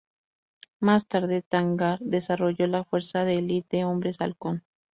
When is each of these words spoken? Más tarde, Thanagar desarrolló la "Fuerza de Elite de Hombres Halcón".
Más 0.79 1.05
tarde, 1.07 1.43
Thanagar 1.43 1.99
desarrolló 1.99 2.65
la 2.65 2.83
"Fuerza 2.83 3.23
de 3.23 3.37
Elite 3.37 3.77
de 3.77 3.85
Hombres 3.85 4.19
Halcón". 4.19 4.63